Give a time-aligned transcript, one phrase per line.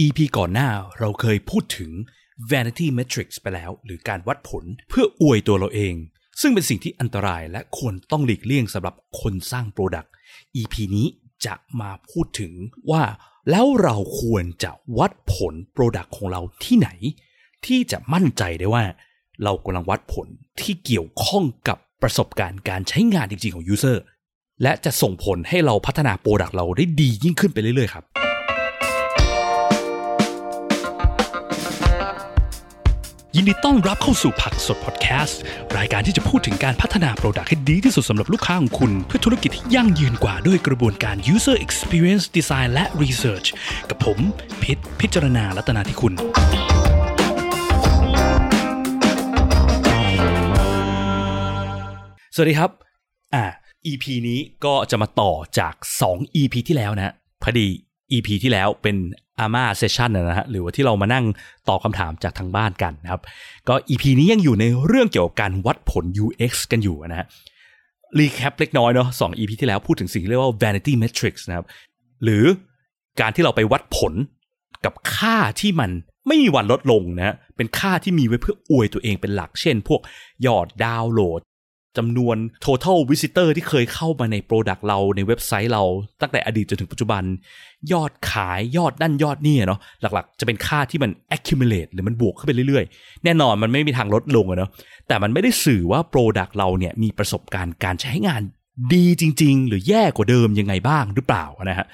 [0.00, 1.90] EP ก่อนหน้าเราเคยพูดถึง
[2.50, 5.94] vanity metrics ไปแล้ว หรือการวัดผลเพื่ออวยตัวเราเอง
[6.40, 10.08] ซึ่งเป็นสิ่งที่อันตรายและควรต้องหลีกเลี่ยงสำหรับคนสร้าง Product
[10.56, 11.06] EP นี้
[11.46, 12.52] จะมาพูดถึง
[12.90, 13.02] ว่า
[13.50, 16.88] แล้วเราควรจะวัดผล Product ของเราที่ไหน
[17.66, 18.84] ที่จะมั่นใจได้ว่า
[19.44, 20.28] เรากำลังวัดผล
[20.60, 23.96] ที่เกี่ยวข้องกับประสบการณ์การใช้งานจริงๆของ User
[24.62, 28.06] และจะส่งผลให้เราพัฒนา Product เราได้ดียิ่งขึ้นไปเรื่อยๆครับ
[33.38, 35.40] ยินดีต้อนรับเข้าสู่ผักสดพอดแคสต์
[35.76, 43.48] รายการที่จะพูดถึงการพัฒนาโปรดักต์ให้ดีที่สุดสำหรับลูกค้าของคุณ เพื่อธุรกิจที่ยั่งยืนกว่าด้วยกระบวนการ user experience design และ research
[43.90, 44.18] กับผม
[44.62, 46.12] พิษพิจารณาลัตนาที่คุณ
[52.34, 52.70] สวัสดีครับ
[53.34, 53.44] อ่า
[53.86, 55.74] EP นี้ก็จะมาต่อจาก
[56.08, 57.68] 2 EP ที่แล้วนะพอดี
[58.12, 58.96] EP ที่แล้วเป็น
[59.38, 61.24] AMA session นะฮะหรือว่าที่เรามานั่ง
[61.68, 63.22] ตอบคำถามจากทางบ้านกันนะครับ
[63.68, 67.26] ก็ EP นี้ยังอยู่ในเรื่องเกี่ยวกับการวัดผล UX กันอยู่นะฮะ
[68.18, 71.66] recap เล็กน้อยเนาะสอง EP ที่แล้วพูดถึงสิ่งที่เรียกว่า vanity metrics นะครับ
[72.24, 72.44] หรือ
[73.20, 74.14] การที่เราไปวัดผล
[74.84, 75.90] กับค่าที่มัน
[76.26, 80.00] ไม่มีวันลดลงนะฮะเป็นค่าที่มีไว้เพื่ออวยตัวเองเป็นหลัก เช่น พวก
[80.46, 81.40] ยอดดาวน์โหลด
[81.98, 85.82] จำนวน total visitor ที่เคยเข้ามาใน Product เราในเว็บไซต์เรา
[86.20, 87.22] ตั้งแต่อดีตจนถึงปัจจุบัน
[87.92, 94.70] ยอดขายยอดนั่นยอดนี่เนาะหลักๆ จะเป็นค่าที่มัน accumulate หรือมันบวกขึ้นไปเรื่อยๆ แน่นอนมันไม่มีทางลดลงอะเนาะ
[95.08, 98.42] แต่มันไม่ได้สื่อว่า Product เราเนี่ยมีประสบการณ์การใช้งาน
[98.94, 101.86] ดีจริง ๆ หรือแย่กว่าเดิมยังไงบ้างหรือเปล่านะฮะ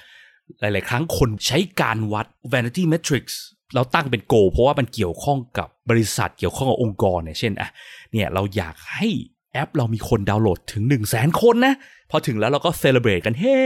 [0.59, 3.35] หลาย ๆ ครั้งคนใช้การวัด vanity metrics
[3.75, 7.69] เราตั้งเป็นโก เพราะว่ามันเกี่ยวข้องกับบริษัทเกี่ยวข้องกับองค์กรเนี่ยเช่นอะ
[8.11, 9.07] เนี่ยเราอยากให้
[9.53, 11.75] แอปเรามีคนดาวน์โหลดถึง 1 0 0 0 0แสนคนนะ
[12.11, 13.59] พอถึงแล้วเราก็ celebrate กันเฮ้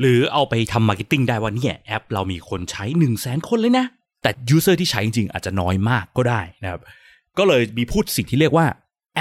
[0.00, 3.86] หรือเอาไปทำ marketing ได้ว่าเนี่ยแอปเรามีคนใช้ 1 0 0 0 0แสนคนเลยนะ
[4.22, 6.80] แต่ user ที่ใช้จริงๆ อาจจะน้อยมากก็ได้นะครับ
[7.38, 8.66] ก็เลยมีพูดสิ่งที่เรียกว่า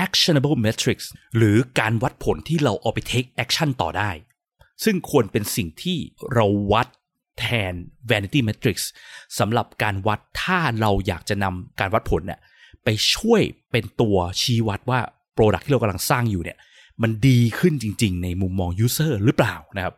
[0.06, 1.06] actionable metrics
[1.38, 4.12] หรือการวัดผลที่เราเอาไป take action ต่อได้
[4.84, 5.98] ซึ่งควรเป็นสิ่งที่
[6.34, 6.88] เราวัด
[7.40, 7.74] แทน
[8.10, 8.84] vanity metrics
[9.40, 12.40] สำหรับการวัดถ้าเราอยากจะนำการวัดผลเนี่ย
[12.84, 13.42] ไปช่วย
[13.72, 15.00] เป็นตัวชี้วัดว่า
[15.36, 16.58] โปรดักที่เรากำลังสร้างอยู่เนี่ย
[17.02, 19.94] มันดีขึ้นจริง ๆ ในมุมมอง User หรือเปล่านะครับ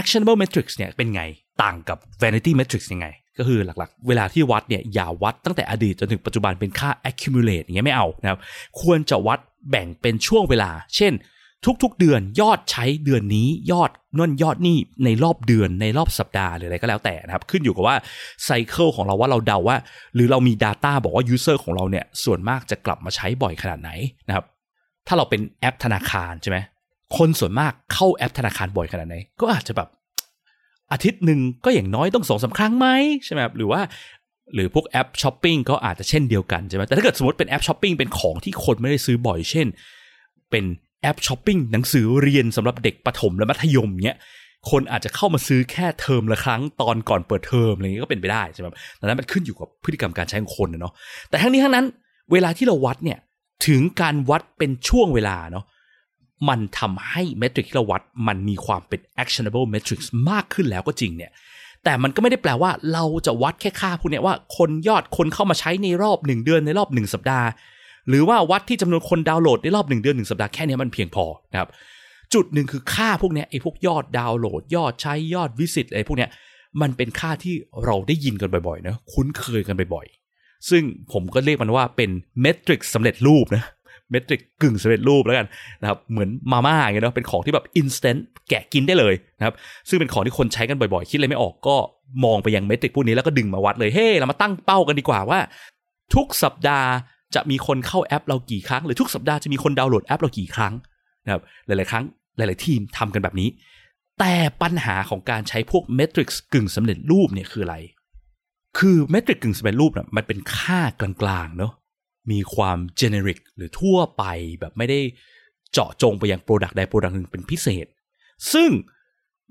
[0.00, 1.22] actionable metrics เนี่ยเป็นไง
[1.62, 3.06] ต่างกับ vanity metrics ยังไง
[3.38, 8.38] ก็คือหลักๆ เวลาที่วัดเนี่ยอย่าวัดตั้งแต่อดีตจนถึงปัจจุบันเป็นค่า accumulate อย่างเงี้ยไม่เอานะครับ
[8.80, 9.38] ควรจะวัด
[9.70, 11.12] แบ่งเป็นช่วงเวลา เช่น
[11.82, 17.96] ทุกๆเดือนยอดใช้เดือนนี้ยอดนั่นยอดนี่ในรอบเดือนในรอบสัปดาห์หรืออะไรก็แล้วแต่นะครับ ขึ้นอยู่กับว่า
[18.44, 19.76] cycle ของเราว่าเราเดาว่า
[20.14, 23.90] หรือเรามี Data บอกว่า User ของเราเนี่ยส่วนมากจะกลับมาใช้บ่อยขนาดไหน
[24.28, 24.44] นะครับ
[25.06, 26.58] ถ้าเราเป็นแอปธนาคารใช่ไหม
[27.16, 29.88] คนส่วนมากเข้าแอปธนาคารบ่อยขนาดไหน ก็อาจจะแบบ
[30.92, 32.86] อาทิตย์หนึ่งก็อย่างน้อยต้องสองสามครั้งไหม
[33.24, 33.80] ใช่ไหมหรือว่า
[34.54, 39.66] หรือพวกแอปช้อปปิ้งก็อาจจะเช่นเดียวกันใช่ไหมแต่ถ้าเกิดสมมติเป็นแอปช้อปปิ้งเป็นของที่คนไม่ได้ซื้อบ่อยเช่น
[40.50, 40.64] เป็น
[41.02, 44.18] แอปช้อปปิ้งหนังสือเรียนสำหรับเด็กประถมและมัธยมเนี้ย
[44.70, 48.66] คนอาจจะเข้ามาซื้อแค่เทอมละครั้งตอนก่อนเปิดเทอมอะไรเงี้ยก็เป็นไปได้ใช่ไหม
[49.00, 50.92] ดังนั้นมันขึ้นอยู่กับพฤติกรรมการใช้ของคนเนาะ
[51.28, 51.86] แต่ทั้งนี้ทั้งนั้น
[52.32, 53.18] เวลาที่เราวัดเนี่ย
[53.66, 55.64] ถึงการวัดเป็นช่วงเวลาเนาะ
[56.48, 61.30] มันทำให้เมทริกที่เราวัดมันมีความเป็น actionable metrics มากขึ้นแล้วก็จริงเนี่ย
[61.84, 67.48] แต่มันก็ไม่ได้แปลว่าเราจะวัดแค่ค่าพวกนี้ว่าคนยอดคนเข้ามาใช้ในรอบหนึ่งเดือนในรอบหนึ่งสัปดาห์
[68.08, 71.68] หรือว่าวัดที่จำนวนคนดาวน์โหลดในรอบหนึ่งเดือนหนึ่งสัปดาห์แค่นี้มันเพียงพอนะครับ
[72.34, 76.28] จุดหนึ่งคือค่าพวกนี้ไอ้พวกยอดดาวน์โหลด ยอดใช้ยอด visit อะไรพวกนี้
[76.80, 77.54] มันเป็นค่าที่
[77.84, 80.82] เราได้ยินกันบ่อยๆนะคุ้นเคยกันบ่อยๆ ซึ่ง
[81.12, 83.64] ผมก็เรียกมันว่าเป็น metric สำเร็จรูปนะ
[84.10, 85.46] metric กึ่งสำเร็จรูปแล้วกัน
[85.80, 89.54] นะครับเหมือนมาม่าอย่างเงี้ยเนาะเป็นของที่แบบ instant แกะกินได้เลยนะครับ
[89.88, 91.76] ซึ่งเป็นของที่คนใช้กันบ่อยๆ คิดอะไรไม่ออกก็
[92.24, 95.38] มองไปยัง metric พวกนี้แล้วก็ดึงมาวัดเลยเฮ้ hey, เรามาตั้งเป้ากันดีกว่าว่า
[96.14, 96.90] ทุกสัปดาห์
[97.34, 100.74] จะมีคนเข้าแอปเรากี่ครั้ง หรือทุกสัปดาห์จะมีคนดาวน์โหลดแอปเรากี่ครั้ง
[101.24, 102.04] นะครับหลาย ๆ ครั้ง
[102.36, 103.48] หลาย ๆ ทีมทำกันแบบนี้
[104.18, 107.76] แต่ปัญหาของการใช้พวก metric กึ่งสำเร็จรูปเนี่ยคืออะไร
[108.78, 111.72] คือ metric กึ่งสำเร็จรูปเนี่ยมันเป็นค่ากลางๆเนาะ
[112.30, 114.24] มีความ generic หรือทั่วไป
[114.60, 115.00] แบบไม่ได้
[115.72, 117.86] เจาะจงไปยัง product ใด product หนึ่งเป็นพิเศษ
[118.52, 118.70] ซึ่ง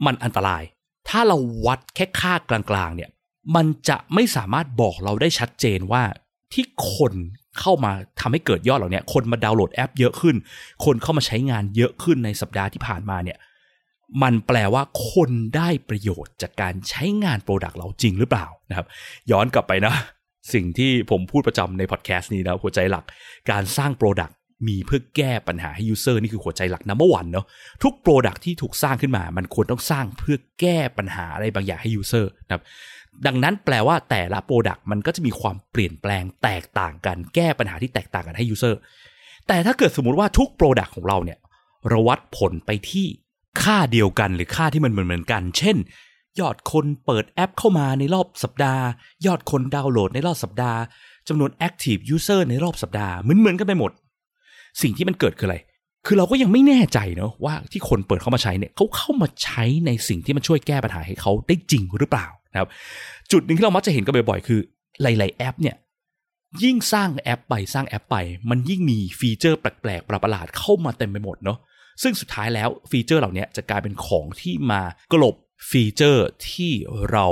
[0.06, 0.63] มันอันตราย
[1.10, 3.10] ถ้าเราวัดแค่ค่ากลางๆเนี่ย
[3.56, 6.04] มันจะไม่สามารถบอกเราได้ชัดเจนว่า
[6.54, 7.13] ที่คน
[7.62, 10.36] เข้ามาทำให้เกิดยอดเหล่านี้คนมาดาวน์โหลดแอปเยอะขึ้น
[10.86, 13.38] คนเข้ามาใช้งานเยอะขึ้นในสัปดาห์ที่ผ่านมาเนี่ย
[14.24, 18.88] มันแปลว่าคนได้ประโยชน์จากการใช้งาน product เราจริงหรือเปล่านะครับ
[19.31, 19.94] ย้อนกลับไปนะ
[20.54, 23.06] สิ่งที่ผมพูดประจำในพอดแคสต์นี้นะหัวใจหลัก
[23.51, 24.37] การสร้าง product
[24.68, 27.45] มีเพื่อแก้ปัญหาให้ user นี่คือหัวใจหลัก number one เนาะ
[27.83, 32.63] ทุก product ที่ถูกสร้างขึ้นมา มันควรต้องสร้างเพื่อแก้ปัญหาอะไรบางอย่างให้ user นะครับ
[33.27, 38.80] ดังนั้นแปลว่าแต่ละ product มันก็จะมีความเปลี่ยนแปลงแตกต่างกันแก้ปัญหาที่แตกต่างกันให้ user
[39.48, 41.39] แต่ถ้าเกิดสมมุติว่าทุก product ของเราเนี่ย
[41.89, 43.06] เราวัดผลไปที่
[43.62, 45.77] ค่าเดียวกันหรือค่าที่มันเหมือนเหมือนกัน เช่น
[46.39, 48.83] ยอดคนเปิดแอปเข้ามาในรอบสัปดาห์
[49.25, 50.80] ยอดคนดาวน์โหลดในรอบสัปดาห์
[51.27, 53.92] จำนวน Active User ในรอบสัปดาห์เหมือนเหมือนกันไปหมด
[54.82, 55.58] สิ่งที่มันเกิดคืออะไร
[56.06, 62.70] คือเราก็ยังไม่แน่ใจเนาะว่าที่คนเปิดเข้ามาใช้เนี่ยเขาเข้ามาใช้ในสิ่งที่มันช่วยแก้ปัญหาให้เขาได้จริงหรือเปล่านะครับ
[63.32, 64.60] จุดหนึ่งที่เรามักจะเห็นกันบ่อยๆ คือ
[65.02, 65.76] หลาย ๆ แอปเนี่ย
[66.64, 68.18] ยิ่งสร้างแอปไปสร้างแอปไป
[68.50, 71.58] มันยิ่งมีฟีเจอร์แปลกๆประหลาดเข้ามาเต็มไปหมดเนาะ
[72.04, 74.82] ซึ่งสุดท้ายแล้วฟีเจอร์เหล่านี้จะกลายเป็นของที่มา
[75.14, 75.36] กลบ
[75.70, 76.72] ฟีเจอร์ที่
[77.12, 77.28] เรา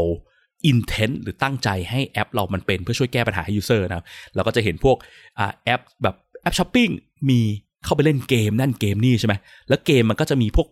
[0.66, 4.06] intend หรือตั้งใจให้แอปเรามันเป็นเพื่อช่วยแก้ปัญหาให้ user นะ
[4.36, 4.98] เราก็จะเห็นพวก
[5.40, 6.16] อแอปแบบ
[6.46, 6.90] แอปช้อปปิ้ง
[7.30, 7.40] มี
[7.84, 9.34] เข้าไปเล่นเกมนั่นเกมนี่ใช่ไหม
[9.70, 10.68] แล้วเกมมันก็จะมีพวก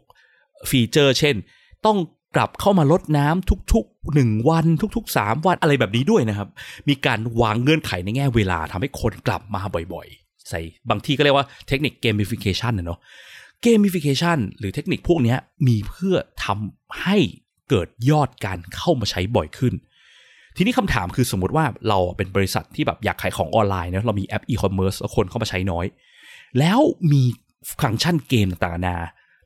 [0.69, 1.35] ฟีเจอร์ เช่น
[1.85, 1.97] ต้อง
[2.35, 4.65] กลับเข้ามารดน้ำทุกๆ1วัน
[4.95, 6.49] ทุกๆ3วันอะไรแบบนี้ด้วยนะครับ
[6.89, 9.61] มีการวางเงื่อนไขในแง่เวลาทำให้คนกลับมา
[9.93, 10.59] บ่อยๆ ใส่
[10.89, 12.99] บางที่ก็เรียกว่าเทคนิค gamification นะเนาะ
[13.61, 15.35] gamification หรือเทคนิคพวกนี้
[15.67, 16.15] มีเพื่อ
[16.45, 17.17] ทำให้
[17.69, 19.73] เกิดยอดการเข้ามาใช้บ่อยขึ้น
[20.57, 25.85] ทีนี้คำถามคือสมมติว่าเราเป็นบริษัทที่แบบอยากขายของออนไลน์เนะเรามีแอปอีคอมเมิร์ซคนเข้ามาใช้น้อย
[26.59, 26.79] แล้ว
[27.11, 27.23] มี
[27.81, 28.97] ฟังก์ชันเกมต่างๆนา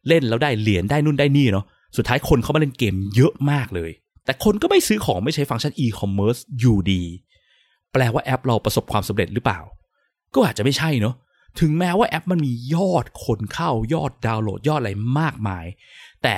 [0.08, 1.66] เล่นแล้วได้เหรียญได้นู่นได้นี่เนาะ
[1.98, 3.92] สุดท้ายคนเข้ามาเล่นเกมเยอะมากเลย
[4.26, 7.04] แต่คนก็ไม่ซื้อของไม่ใช้ฟังก์ชันอีคอมเมิร์ซอยู่ดี
[7.94, 9.60] แปลว่าแอปเราประสบความสำเร็จหรือเปล่า
[10.34, 11.16] ก็อาจจะไม่ใช่เนาะ
[11.60, 15.66] ถึงแม้ว่าแอปมันมียอดคนเข้ายอดดาวน์โหลดยอดอะไรมากมาย
[16.24, 16.36] แต่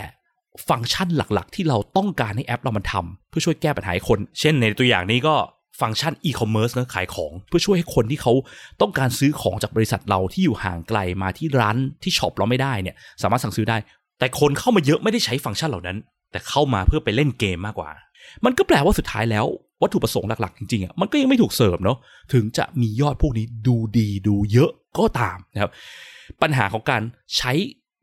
[0.67, 5.35] ฟังก์ชันหลักๆ ที่เราต้องการให้แอปเรามันทำเพื่อช่วยแก้ปัญหาคน เช่นในตัวอย่างนี้ก็
[5.81, 8.33] ฟังก์ชันอีคอมเมิร์ซนะขายของเพื่อช่วยให้คนที่เขา
[8.81, 13.77] ต้องการซื้อของจากบริษัทเราที่อยู่ห่างไกลมาที่ร้านที่ช็อปเราไม่ได้เนี่ยสามารถสั่งซื้อได้
[14.19, 15.97] แต่คนเข้ามาเยอะไม่ได้ใช้ฟังก์ชันเหล่านั้น
[16.31, 17.89] แต่เข้ามาเพื่อไปเล่นเกมมากกว่า
[18.45, 19.45] มันก็แปลว่าสุดท้ายแล้ว
[19.81, 21.97] วัตถุประสงค์หลักๆ จริงๆอะมันก็ยังไม่ถูกเสิร์ฟเนาะ
[22.33, 25.71] ถึงจะมียอดพวกนี้ดูดีดูเยอะก็ตามนะครับ
[26.41, 27.01] ปัญหาของการ
[27.37, 27.51] ใช้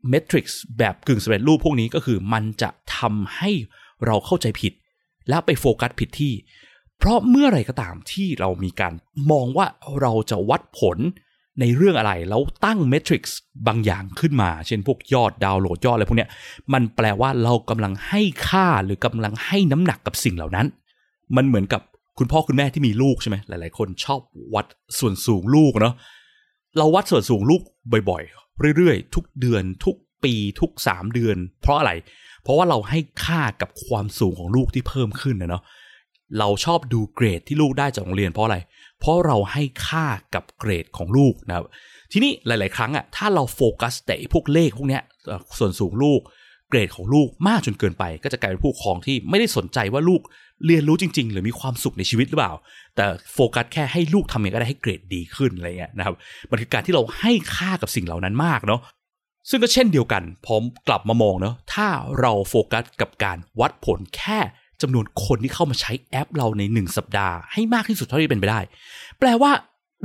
[0.09, 3.51] metrics แบบกึ่งสำเร็จรูปพวกนี้ก็คือมันจะทำให้
[4.05, 4.73] เราเข้าใจผิด
[5.29, 6.33] แล้วไปโฟกัสผิดที่
[6.97, 8.93] เพราะเมื่อไรก็ตามที่เรามีการ
[9.31, 9.67] มองว่า
[10.01, 10.97] เราจะวัดผล
[11.59, 16.29] ในเรื่องอะไร แล้วตั้งเมทริกซ์บางอย่างขึ้นมา เช่นพวกยอดดาวน์โหลดยอดอะไรพวกเนี้ย
[16.73, 20.67] มันแปลว่าเรากำลังให้ค่าหรือกำลังให้น้ำหนักกับสิ่งเหล่านั้น
[21.35, 21.81] มันเหมือนกับ
[22.17, 24.21] คุณพ่อคุณแม่ที่มีลูกใช่ไหมหลาย ๆ คนชอบ
[24.55, 24.65] วัด
[24.99, 25.95] ส่วนสูงลูกเนาะ
[26.77, 27.61] เราวัดส่วนสูงลูก
[28.09, 28.46] บ่อยๆ
[28.77, 31.91] เรื่อยๆ ทุกเดือนทุกปีทุกสามเดือน เพราะอะไร
[32.43, 35.63] เพราะว่าเราให้ค่ากับความสูงของลูกที่เพิ่มขึ้นนะเนาะ
[36.39, 38.57] เราชอบดูเกรดที่ลูกได้จากโรงเรียนเพราะอะไร
[38.99, 40.05] เพราะเราให้ค่า
[40.35, 41.65] กับเกรดของลูกนะครับ
[42.11, 45.03] ทีนี้หลาย ๆ ครั้งอะถ้าเราโฟกัสแต่พวกเลขพวกเนี้ย
[45.59, 46.19] ส่วนสูงลูก
[46.69, 50.21] เกรดของลูกมากจนเกินไป ก็จะกลายเป็นผู้ปกครองที่ไม่ได้สนใจว่าลูก
[50.65, 52.53] เรียนรู้จริง ๆ หรือมีความสุขในชีวิตหรือเปล่า
[52.95, 56.15] แต่โฟกัสแค่ให้ลูกทำยังไงก็ได้ให้เกรดดีขึ้นอะไรเงี้ยนะครับ
[56.49, 58.81] มันคือการที่เราให้ค่ากับสิ่งเหล่านั้นมากเนาะ
[59.49, 61.87] ซึ่งก็เช่นเดียวกันผมกลับมามองเนาะถ้า
[62.19, 64.39] เราโฟกัสกับการวัดผลแค่
[64.81, 68.59] จำนวนคนที่เข้ามาใช้แอปเราในหนึ่งสัปดาห์ให้มากที่สุดเท่าที่เป็นไปได้
[69.19, 69.51] แปลว่า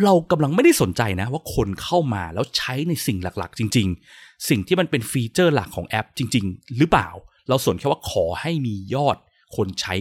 [0.05, 3.89] เรากำลังไม่ได้สนใจนะ ว่าคนเข้ามาแล้วใช้ในสิ่งหลักๆ จริง
[4.19, 7.09] ๆ สิ่งที่มันเป็นฟีเจอร์หลักของแอปจริง ๆ หรือเปล่า
[7.49, 9.17] เราสนแค่ว่าขอให้มียอด
[9.57, 9.95] คนใช้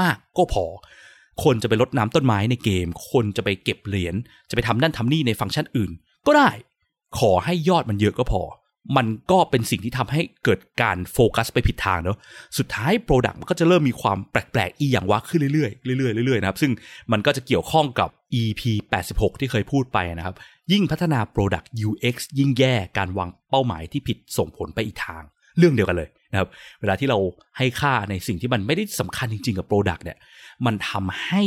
[0.00, 0.64] มากๆ ก็พอ
[1.44, 4.14] คนจะไปลดน้ำต้นไม้ในเกม คนจะไปเก็บเหรียญ
[4.50, 5.90] จะไปทำนั่นทำนี่ในฟังก์ชันอื่น
[6.26, 6.50] ก็ได้
[7.18, 8.42] ขอให้ยอดมันเยอะก็พอ
[8.96, 12.18] มันก็เป็นสิ่งที่ทำให้เกิดการโฟกัสไปผิดทางเนาะ
[12.58, 16.72] สุดท้ายโปรดักต์มันก็จะเริ่มมีความแปลกๆอีอย่างว่าขึ้นเรื่อยๆเรื่อยๆเรื่อยๆนะครับซึ่ง
[17.12, 18.08] มันก็จะเกี่ยวข้องกับ
[18.42, 18.62] EP
[19.02, 20.34] 86 ที่เคยพูดไปนะครับ
[20.72, 25.22] ยิ่งพัฒนา Product UX ยิ่งแย่การวางเป้าหมายที่ผิดส่งผลไปอีกทาง
[25.58, 26.48] เรื่องเดียวกันเลยนะครับ
[26.80, 27.18] เวลาที่เรา
[27.58, 30.18] ให้ค่าในสิ่งที่มันไม่ได้สำคัญจริง ๆ กับ Product เนี่ย
[30.66, 31.42] มันทำให้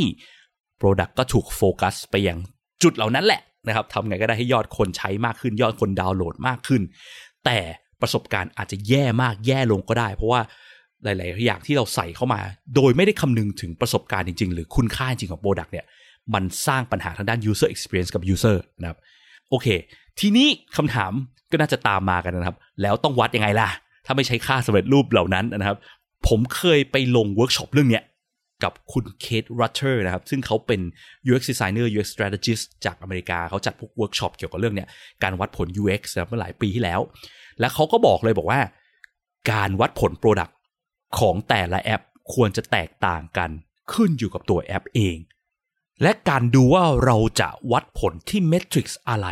[0.80, 2.38] Product ก็ถูกโฟกัสไปอย่าง
[2.82, 6.82] จุดเหล่านั้นแหละนะครับทำไงก็ได้ให้ยอดคนใช้มากขึ้น ยอดคนดาวน์โหลดมากขึ้น
[7.44, 7.58] แต่
[8.00, 10.40] ประสบการณ์อาจจะแย่มากแย่ลงก็ได้ เพราะว่า
[11.04, 12.40] หลาย ๆ อย่างที่เราใส่เข้ามา
[12.74, 15.84] โดยไม่ได้คำนึงถึงประสบการณ์จริง ๆ หรือคุณค่าจริงของ product เนี่ย
[16.34, 18.98] มันสร้างปัญหาทางด้าน user experience กับ user นะครับ
[19.50, 19.66] โอเค
[20.20, 21.12] ทีนี้คำถาม
[21.50, 23.68] ก็น่าจะตามมากันนะครับ แล้วต้องวัดยังไงล่ะ
[24.10, 25.78] ถ้าไม่ใช้ค่าสำเร็จรูปเหล่านั้นนะครับ
[26.28, 28.04] ผมเคยไปลงเวิร์กช็อปเรื่องเนี้ย
[28.64, 30.80] กับคุณ Kate Rutter นะครับ ซึ่งเขาเป็น
[31.28, 34.88] UX designer UX strategist จากอเมริกาเขาจัดพวกเวิร์กช็อปเกี่ยวกับเรื่องเนี้ย
[35.22, 37.00] การวัดผล UX เมื่อหลายปีที่แล้ว
[37.60, 38.60] และเขาก็บอกเลยบอกว่า
[39.52, 40.52] การวัดผล Product
[41.18, 42.02] ของแต่ละแอป
[42.34, 43.50] ควรจะแตกต่างกัน
[43.92, 45.16] ขึ้นอยู่กับตัวแอปเอง
[46.02, 49.28] และการดูว่าเราจะวัดผลที่เมทริกซ์อะไร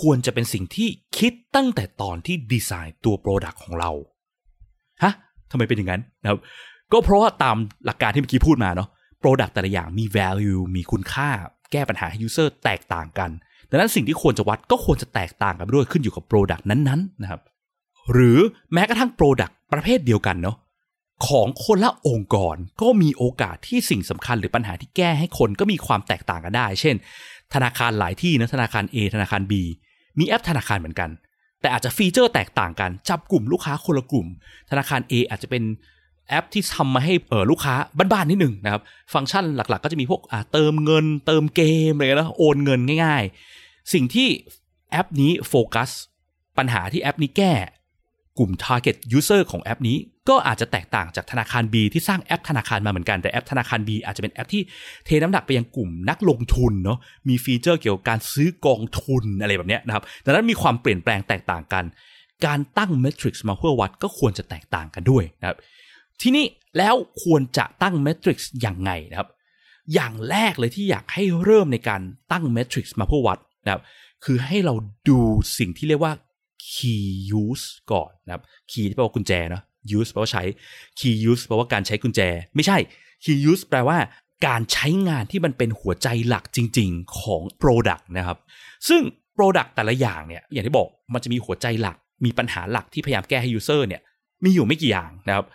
[0.00, 3.90] ควรจะเป็นสิ่งที่คิดตั้งแต่ตอนที่ดีไซน์ตัว Product ของเรา
[5.02, 5.12] ฮะ
[5.50, 6.40] ทำไมเป็นอย่างนั้นนะครับ
[6.92, 7.56] ก็เพราะว่าตาม
[7.86, 8.88] หลักการที่เมื่อกี้พูดมาเนาะ
[9.22, 11.28] Product แต่ละอย่างมี value มีคุณค่า
[11.72, 13.30] แก้ปัญหาให้ user แตกต่างกัน
[13.70, 17.40] ดังนั้นสิ่งที่ควรจะวัดก็ควรจะแตกต่างกันด้วยขึ้นอยู่กับ Product นั้นๆนะครับ
[18.12, 18.38] หรือ
[18.72, 20.56] แม้กระทั่ง Product ประเภทเดียวกันเนาะ
[21.28, 26.96] ของคนละองค์กรก็มีโอกาสที่สิ่งสำคัญหรือปัญหาที่แก้ให้คนก็มีความแตกต่างกันได้ เช่น
[27.54, 29.52] ธนาคารหลายที่นะธนาคาร A ธนาคาร B
[30.18, 31.10] มีแอปธนาคารเหมือนกัน
[31.60, 34.26] แต่อาจจะฟีเจอร์แตกต่างกัน จับกลุ่มลูกค้าคนละกลุ่ม
[34.70, 35.62] ธนาคาร A อาจจะเป็น
[36.28, 37.74] แอปที่ทำมาให้เออลูกค้า
[38.12, 38.82] บ้านๆนิดหนึ่งนะครับ
[39.14, 43.24] ฟังก์ชันหลักๆ ก็จะมีพวกอ่าเติมเงิน เติมเกมอะไรนะโอนเงินง่าย
[43.58, 44.28] ๆ สิ่งที่
[44.90, 45.90] แอปนี้โฟกัส
[46.58, 47.52] ปัญหาที่แอปนี้แก้
[48.38, 49.96] กลุ่ม target user ของแอปนี้
[50.28, 54.62] ก็อาจจะแตกต่างจากธนาคาร B ที่สร้างแอปธนาคารมาเหมือนกันแต่แอปธนาคาร B อาจจะเป็นแอปที่
[55.04, 56.98] เทน้ำหนักไปยังกลุ่มนักลงทุนเนาะ
[57.28, 61.84] มีฟีเจอร์เกี่ยวกับการซื้อกองทุนอะไรแบบนี้นะครับดังนั้นมีความเปลี่ยนแปลงแตกต่างกัน
[62.46, 65.58] การตั้ง metrics มาเพื่อวัดก็ควรจะแตกต่างกันด้วยนะครับ
[66.22, 66.44] ทีนี้
[66.78, 69.28] แล้วควรจะตั้ง metrics อย่างไงนะครับ
[69.94, 72.00] อย่างแรกเลยที่อยากให้เริ่มในการ
[72.32, 73.82] ตั้งเมทริกซ์มาเพื่อวัดนะครับ
[74.24, 74.74] คือให้เรา
[75.08, 75.20] ดู
[75.58, 76.12] สิ่งที่เรียกว่า
[76.72, 77.06] key
[77.42, 79.62] use ก่อนนะครับ key ที่แปลว่ากุญแจเนาะ
[79.98, 80.44] use แปลว่าใช้
[80.98, 82.20] key use แปลว่าการใช้กุญแจ
[82.54, 82.78] ไม่ใช่
[83.24, 83.98] key use แปลว่า
[84.46, 88.38] การใช้งานที่มันเป็นหัวใจหลักจริง ๆของ product นะครับ
[88.88, 89.02] ซึ่ง
[89.36, 94.00] product แต่ละอย่างเนี่ย อย่างที่บอกมันจะมีหัวใจหลัก มีปัญหาหลักที่พยายามแก้ให้ user เนี่ย
[94.44, 95.46] มีอยู่ไม่กี่อย่างนะครับ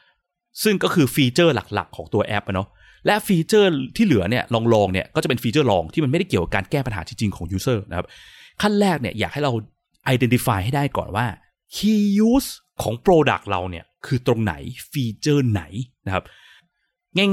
[0.64, 2.68] ซึ่งก็คือฟีเจอร์หลักๆ ของตัวแอปเนาะ
[3.06, 8.08] และฟีเจอร์ที่เหลือเนี่ยรองๆเนี่ยก็จะเป็นฟีเจอร์รองที่มันไม่ได้เกี่ยวกับการแก้ปัญหาจริงๆของ user นะครับ
[8.62, 9.52] ขั้นแรกเนี่ยอยากให้เรา
[10.16, 11.26] identify ให้ได้ก่อนว่า
[11.76, 12.50] key use
[12.82, 14.54] ของ product เราเนี่ยคือตรงไหน
[14.92, 15.64] ฟีเจอร์ไหน
[16.06, 16.24] นะครับ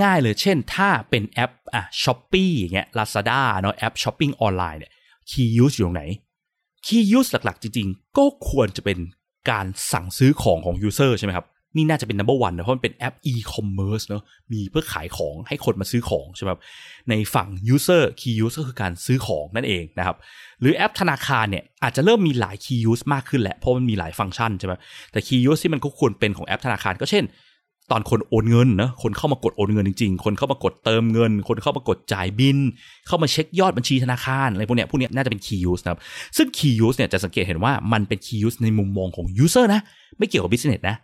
[0.02, 4.92] ง่ายๆเลยเช่นถ้าเป็นแอปอะ Shopee อย่างเงี้ยลาซาด้าเนาะแอปช้อปปิ้งออนไลน์เนี่ย
[5.30, 6.04] key use อยู่ตรงไหน
[6.86, 8.98] key use หลักๆ จริง ๆ ก็ควรจะเป็น
[9.50, 16.60] การสั่งซื้อของของ user ใช่ไหมครับ นี่น่าจะเป็น number one นะเพราะมันเป็นแอป e-commerce เนาะมีเพื่อขายของให้คนมาซื้อของใช่ไหมครับ
[17.10, 20.16] ในฝั่ง user key use ก็คือการซื้อของนั่นเองนะครับ
[20.60, 24.74] หรือแอปธนาคารเนี่ยอาจจะเริ่มมีหลาย key use มากขึ้นแหละเพราะมันมีหลายฟังก์ชันใช่ไหม
[25.12, 27.26] แต่ key use ที่มันก็ควรเป็นของแอปธนาคารก็เช่น
[27.92, 32.58] ตอนคนโอนเงินนะคนเข้ามากดโอนเงินจริง ๆ คนเข้ามากดเติมเงิน คนเข้ามากดจ่ายบิน
[33.06, 36.00] เข้ามาเช็คยอดบัญชีธนาคารอะไรพวกเนี้ยพวกเนี้ยน่าจะเป็น key use นะครับ
[36.36, 39.80] ซึ่ง key use เนี่ยจะสังเกตเห็นว่ามันเป็น key use ในมุมมองของ user นะ
[40.18, 40.96] ไม่เกี่ยวกับ business นะ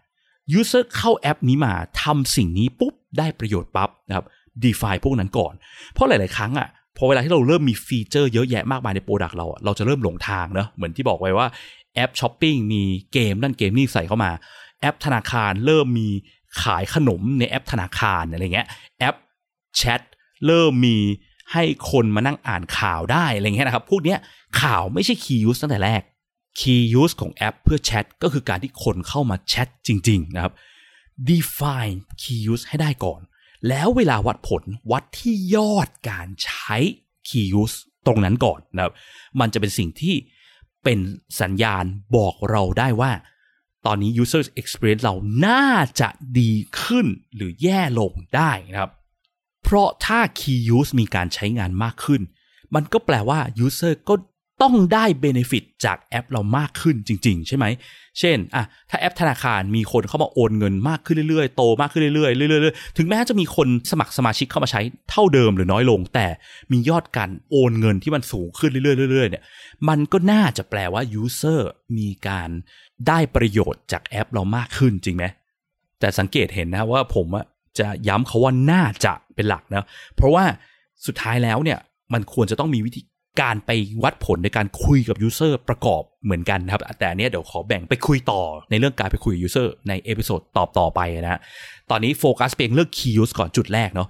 [0.58, 4.26] user เข้าแอปนี้มาทำสิ่งนี้ปุ๊บได้ประโยชน์ปั๊บนะครับ
[4.64, 5.54] define พวกนั้นก่อน
[5.92, 11.46] เพราะหลาย ๆ ครั้งอะพอเวลาที่เราเริ่มมีฟีเจอร์เยอะแยะมากมายใน product เรา เราจะเริ่มหลงทางเนอะเหมือนที่บอกไว้ว่า
[11.94, 14.30] แอปช้อปปิ้งมีเกมนั่นเกมนี่ใส่เข้ามา
[14.80, 16.08] แอปธนาคารเริ่มมี
[16.62, 18.66] ขายขนมในแอปธนาคารอะไรเงี้ย
[18.98, 19.16] แอป
[19.76, 20.00] แชท
[20.46, 20.96] เริ่มมี
[21.52, 24.18] ให้คนมานั่งอ่านข่าวได้อะไรเงี้ยนะครับพวกเนี้ย
[24.62, 26.02] ข่าวไม่ใช่ key use ตั้งแต่แรก
[26.58, 30.52] key use ของแอปเพื่อแชทก็คือการที่คนเข้ามาแชทจริง ๆ นะครับ
[31.30, 33.20] define key use ให้ได้ก่อน
[33.68, 36.76] แล้วเวลาวัดผลวัดที่ยอดการใช้
[37.28, 37.76] key use
[38.06, 38.94] ตรงนั้นก่อนนะครับ
[39.40, 40.14] มันจะเป็นสิ่งที่
[40.84, 40.98] เป็น
[41.40, 41.84] สัญญาณ
[42.16, 43.12] บอกเราได้ว่า
[43.86, 45.14] ตอนนี้ user experience เรา
[45.46, 45.68] น่า
[46.00, 48.92] จะดีขึ้นหรือแย่ลงได้นะครับ
[49.62, 52.22] เพราะถ้า key use มีการใช้งานมากขึ้น
[52.74, 54.14] มันก็แปลว่า user ก็
[54.62, 57.66] ต้องได้ benefit จากแอปเรามากขึ้นจริง ๆ ใช่ไหม
[58.18, 66.26] เช่นอะถ้าแอปธนาคารมีคนเข้ามาโอนเงินมากขึ้นเรื่อยๆ โตมากขึ้นเรื่อยๆเรื่อยๆ ถึงแม้จะมีคนสมัครสมาชิกเข้ามาใช้เท่าเดิมหรือน้อยลง แต่
[66.72, 69.42] มียอดการโอนเงินที่มันสูงขึ้นเรื่อยๆเรื่อยๆเนี่ย
[69.88, 71.60] มันก็น่าจะแปลว่า user
[71.98, 72.50] มีการ
[73.08, 75.24] ได้ประโยชน์จากแอปเรามากขึ้นจริงไหม
[76.00, 77.26] แต่สังเกตเห็นนะว่าผม
[77.78, 79.84] จะย้ำคำว่าน่าจะเป็นหลักนะ
[80.16, 80.44] เพราะว่า
[81.06, 81.78] สุดท้ายแล้วเนี่ย
[82.12, 83.00] มันควรจะต้องมีวิธี
[83.40, 83.70] การไป
[84.02, 91.40] วัดผลในการคุยกับ user ประกอบเหมือนกันครับ แต่เนี้ยเดี๋ยวขอแบ่งไปคุยต่อในเรื่องการไปคุยกับ user ใน episode ตอนต่อไปนะ
[91.90, 94.08] ตอนนี้โฟกัสเพียงเรื่อง key use ก่อนจุดแรกเนาะ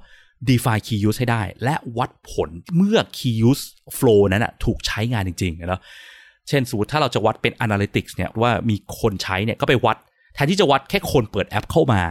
[0.48, 3.64] define key use ให้ได้ และวัดผลเมื่อ key use
[3.98, 5.80] flow นั้นนะถูกใช้งานจริงๆนะ
[6.48, 9.96] เช่นสมมติถ้าเราจะวัดเป็น analytics เนี่ยว่ามีคนใช้เนี่ยก็ไปวัด
[10.34, 12.02] แทนที่จะวัดแค่คนเปิดแอปเข้ามา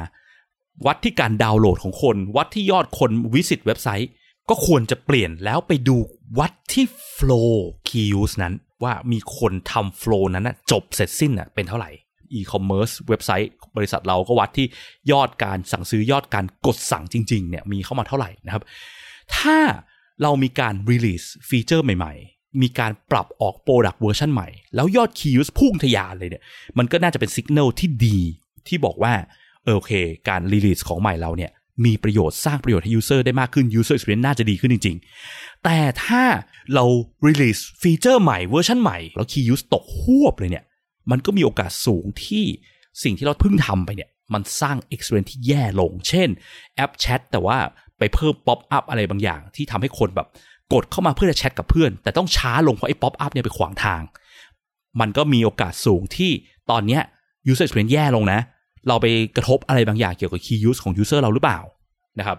[0.85, 4.09] วัดที่การดาวน์โหลดของคน วัดที่ยอดคน visit เว็บไซต์
[4.49, 5.97] ก็ควรจะเปลี่ยนแล้วไปดู
[6.39, 6.85] วัดที่
[7.17, 7.53] flow
[7.87, 8.53] key use นั้น
[8.83, 11.91] ว่ามีคนทำ flow นั้นนะจบเสร็จสิ้นอะเป็นเท่าไหร่
[12.37, 14.67] e-commerce เว็บไซต์บริษัทเราก็วัดที่
[15.11, 18.63] ยอดการสั่งซื้อยอดการกดสั่งจริงๆเนี่ยมีเข้ามาเท่าไหร่นะครับ
[19.37, 19.57] ถ้า
[20.21, 26.43] เรามีการ release ฟีเจอร์ใหม่ๆ มีการปรับออก product เวอร์ชันใหม่ แล้วยอด key use พุ่งทะยานเลยเนี่ย
[26.77, 28.19] มันก็น่าจะเป็นสัญญาณที่ดี
[28.67, 29.13] ที่บอกว่า
[29.65, 29.91] โอเค
[30.29, 31.51] การ release ของใหม่เราเนี่ย
[31.85, 34.97] มีประโยชน์สร้างประโยชน์ให้ user ได้มากขึ้น user experience น่าจะดีขึ้นจริง
[35.29, 36.23] ๆ แต่ถ้า
[36.73, 36.85] เรา
[37.27, 40.65] release ฟีเจอร์ใหม่เวอร์ชันใหม่ แล้ว key use ตกฮวบเลยเนี่ย
[41.11, 42.45] มันก็มีโอกาสสูงที่
[43.03, 46.29] สิ่งที่เราเพิ่งทำไปเนี่ย มันสร้าง experience ที่แย่ลง เช่น
[46.75, 47.57] แอปแชทแต่ว่า
[47.97, 50.27] ไปเพิ่ม pop up อะไรบางอย่าง ที่ทำให้คนแบบ
[50.73, 54.01] กดเข้ามาเพื่อจะแชทกับเพื่อน แต่ต้องช้าลงเพราะไอ้ pop up เนี่ยไปขวางทาง
[54.99, 56.31] มันก็มีโอกาสสูงที่
[56.69, 57.01] ตอนเนี้ย
[57.51, 58.39] user experience แย่ลงนะ
[58.87, 59.05] เราไป
[59.35, 61.59] กระทบอะไรบางอย่างเกี่ยวกับ key use ของ user เราหรือเปล่า
[62.19, 62.37] นะครับ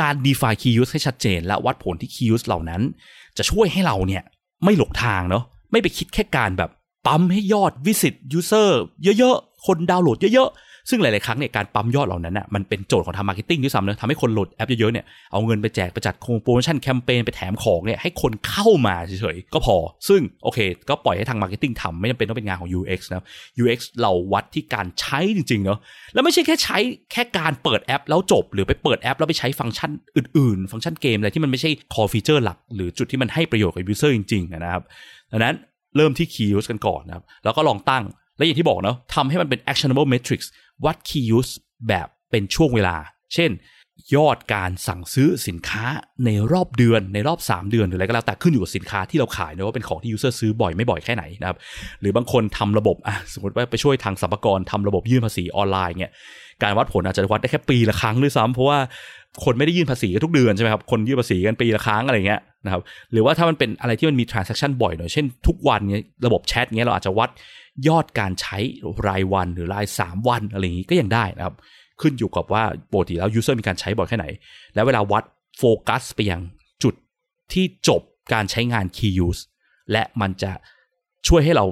[0.00, 2.82] การ define key use ให้ชัดเจน และวัดผลที่ key use เหล่านั้น
[3.38, 4.22] จะช่วยให้เราเนี่ย
[4.64, 6.70] ไม่หลงทางเนาะไม่ไปคิดแค่การแบบ
[7.06, 8.70] ปั๊มให้ยอด visit user
[9.18, 19.76] เยอะๆ คนดาวน์โหลดเยอะๆ ซึ่งหลาย ๆ ครั้งเนี่ยการปั๊มยอดเหล่านั้นอะมันเป็นโจทย์ของทาง marketing ด้วยซ้ำนะทำให้คนโหลดแอปเยอะ ๆ เนี่ยเอาเงินไปแจกไปจัดโปรโมชั่นแคมเปญไปแถมของเนี่ยให้คนเข้ามาเฉย ๆ ก็พอ
[20.08, 23.24] ซึ่งโอเค ก็ปล่อยให้ทาง marketing ทำไม่จำเป็นต้องเป็นงานของ UX นะ
[23.62, 25.78] UX เราวัดที่การใช้จริง ๆ เนาะ
[26.14, 26.78] แล้วไม่ใช่แค่ใช้
[27.12, 34.82] แค่การเปิดแอป แล้วจบหรือไปเปิดแอป แล้วไปใช้ฟังก์ชันอื่น ๆ ฟังก์ชันเกมอะไรที่มันไม่ใช่ core feature หลัก หรือจุดที่มันให้ประโยชน์กับ user จริง ๆ นะครับ
[35.32, 35.54] ดังนั้น
[35.96, 38.04] เริ่มที่ key use กันก่อนนะครับแล้วก็ลองตั้ง
[38.40, 40.46] และอย่างที่บอกเนาะทำให้มันเป็น actionable metrics
[40.84, 41.52] วัด key use
[41.88, 42.96] แบบเป็นช่วงเวลา
[43.34, 43.50] เช่น
[44.16, 45.84] ยอดการสั่งซื้อสินค้า
[46.24, 51.56] ในรอบเดือนในรอบ 3 เดือนหรืออะไรก็แล้วแต่ขึ้นอยู่กับสินค้าที่เราขายนะว่าเป็นของที่ user ซื้อบ่อยไม่บ่อยแค่ไหนนะครับ
[52.00, 56.12] หรือบางคนทำระบบอะสมมติว่าไปช่วยทางสรรพากรทำระบบยื่นภาษีออนไลน์เนี่ย
[56.62, 58.78] การวัดผลอาจจะวัดได้แค่ปีละครั้งด้วยซ้ำเพราะว่า
[59.44, 62.82] คนไม่ได้ยื่นภาษีกันทุกเดือนใช่ไหมครับ คนยื่นภาษีกันปีละครั้งอะไรเงี้ยนะครับ
[63.12, 67.30] หรือว่าถ้ามันเป็นอะไรที่มันมี transaction บ่อยหน่อย เช่นทุกวันเนี้ยระบบแชทเงี้ยเราอาจจะวัด
[67.88, 68.58] ยอดการใช้
[69.06, 71.54] รายวันหรือราย 3 วันอะไรอย่างงี้ก็ยังได้นะครับ
[72.00, 74.26] ขึ้นอยู่กับว่าปกติแล้ว user มีการใช้บ่อยแค่ไหน
[74.74, 75.24] แล้วเวลาวัด
[75.58, 76.40] โฟกัสไปยัง
[76.82, 76.94] จุด
[77.52, 79.40] ที่จบการใช้งาน key use
[79.92, 80.52] และมันจะ
[81.28, 81.66] ช่วยให้เรา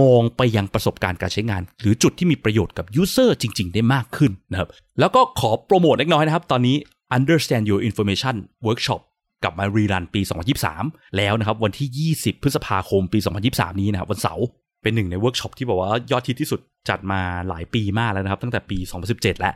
[0.00, 4.68] มองไปยังประสบการณ์การใช้งาน หรือจุดที่มีประโยชน์กับ user จริง ๆ ได้มากขึ้นนะครับ
[5.00, 6.76] แล้วก็ขอโปรโมทเล็กน้อยนะครับ ตอนนี้
[7.16, 8.34] understand your information
[8.66, 9.00] workshop
[9.42, 10.20] กลับมารีรันปี
[10.68, 13.18] 2023 แล้วนะครับ วันที่ 20 พฤษภาคมปี
[13.50, 14.44] 2023 นี้นะครับวันเสาร์
[14.82, 18.78] เป็นหนึ่งในเวิร์กช็อปที่บอกว่ายอดฮิตที่สุดจัดมาหลายปีมากแล้วนะครับ ตั้งแต่ปี
[19.10, 19.54] 2017 แล้ว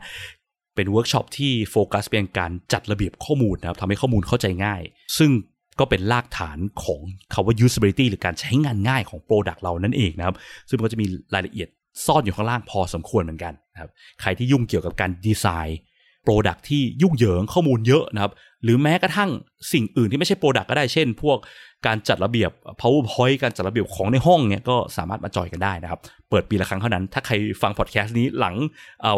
[0.75, 4.81] เป็นเวิร์กช็อปที่โฟกัสเป็นการจัดระเบียบข้อมูลนะครับทำให้ข้อมูลเข้าใจง่าย
[5.17, 5.31] ซึ่ง
[5.79, 6.99] ก็เป็นรากฐานของ
[7.33, 10.35] คำว่า usability หรือการใช้งานง่ายของ Product เรานั่นเองนะครับ
[10.69, 11.67] ซึ่งก็จะมีรายละเอียด
[12.05, 13.89] ซ่อนอยู่ข้างล่างพอสมควรเหมือนกันนะครับ
[14.21, 15.79] ใครที่ยุ่งเกี่ยวกับการดีไซน์
[16.25, 18.31] Product ที่ยุ่งเหยิงข้อมูลเยอะนะครับ
[18.63, 19.29] หรือแม้กระทั่ง
[19.73, 21.37] สิ่งอื่นที่ไม่ใช่ Product ก็ได้เช่น พวก
[21.85, 28.55] การจัดระเบียบ powerpoint การจัดระเบียบของในห้องเนี่ยก็สามารถมาจอยกันได้นะครับ เปิดปีละครั้งเท่านั้น ถ้าใครฟังพอดแคสต์นี้หลัง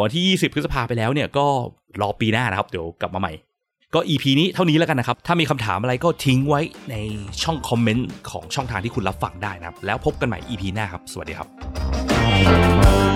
[0.01, 1.45] วันที่ 20 พฤษภาไปแล้วเนี่ยก็
[2.01, 3.33] รอปีหน้านะครับเดี๋ยวกลับมาใหม่
[3.95, 6.95] ก็ EP นี้เท่านี้แล้วกันนะครับ ถ้ามีคำถามอะไรก็ทิ้งไว้ใน
[7.43, 13.06] ช่องคอมเมนต์ของช่องทางที่คุณรับฟังได้นะครับ แล้วพบกันใหม่ EP หน้าครับ สวัสดีครับ